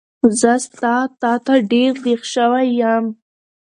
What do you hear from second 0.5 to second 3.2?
ستا تاته ډېر دیغ شوی یم